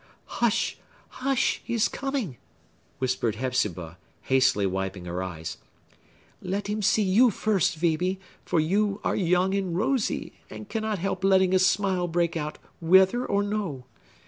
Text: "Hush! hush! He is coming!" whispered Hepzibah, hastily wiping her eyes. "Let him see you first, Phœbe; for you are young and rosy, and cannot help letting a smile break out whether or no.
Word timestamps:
"Hush! 0.41 0.79
hush! 1.09 1.61
He 1.63 1.75
is 1.75 1.87
coming!" 1.87 2.37
whispered 2.97 3.35
Hepzibah, 3.35 3.99
hastily 4.23 4.65
wiping 4.65 5.05
her 5.05 5.21
eyes. 5.21 5.57
"Let 6.41 6.65
him 6.65 6.81
see 6.81 7.03
you 7.03 7.29
first, 7.29 7.79
Phœbe; 7.79 8.17
for 8.43 8.59
you 8.59 8.99
are 9.03 9.15
young 9.15 9.53
and 9.53 9.77
rosy, 9.77 10.33
and 10.49 10.67
cannot 10.67 10.97
help 10.97 11.23
letting 11.23 11.53
a 11.53 11.59
smile 11.59 12.07
break 12.07 12.35
out 12.35 12.57
whether 12.79 13.23
or 13.27 13.43
no. 13.43 13.85